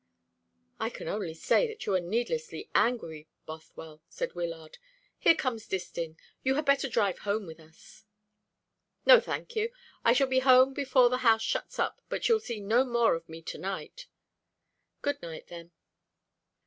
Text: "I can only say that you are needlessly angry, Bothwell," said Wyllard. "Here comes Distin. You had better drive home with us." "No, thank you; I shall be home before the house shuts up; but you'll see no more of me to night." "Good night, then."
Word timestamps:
"I 0.79 0.89
can 0.89 1.07
only 1.07 1.35
say 1.35 1.67
that 1.67 1.85
you 1.85 1.93
are 1.93 1.99
needlessly 1.99 2.71
angry, 2.73 3.27
Bothwell," 3.45 4.01
said 4.09 4.33
Wyllard. 4.33 4.79
"Here 5.19 5.35
comes 5.35 5.67
Distin. 5.67 6.17
You 6.41 6.55
had 6.55 6.65
better 6.65 6.87
drive 6.89 7.19
home 7.19 7.45
with 7.45 7.59
us." 7.59 8.05
"No, 9.05 9.19
thank 9.19 9.55
you; 9.55 9.71
I 10.03 10.13
shall 10.13 10.25
be 10.25 10.39
home 10.39 10.73
before 10.73 11.09
the 11.11 11.19
house 11.19 11.43
shuts 11.43 11.77
up; 11.77 12.01
but 12.09 12.27
you'll 12.27 12.39
see 12.39 12.59
no 12.59 12.83
more 12.83 13.13
of 13.13 13.29
me 13.29 13.43
to 13.43 13.59
night." 13.59 14.07
"Good 15.03 15.21
night, 15.21 15.49
then." 15.49 15.71